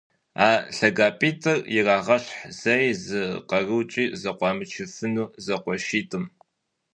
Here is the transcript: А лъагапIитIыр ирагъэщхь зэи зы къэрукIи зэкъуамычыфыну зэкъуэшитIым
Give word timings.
А 0.47 0.49
лъагапIитIыр 0.77 1.59
ирагъэщхь 1.77 2.37
зэи 2.59 2.87
зы 3.03 3.23
къэрукIи 3.49 4.13
зэкъуамычыфыну 4.21 5.31
зэкъуэшитIым 5.45 6.25